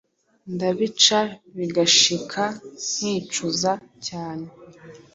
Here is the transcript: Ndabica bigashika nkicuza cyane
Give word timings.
Ndabica 0.53 1.19
bigashika 1.57 2.43
nkicuza 2.95 3.71
cyane 4.07 4.47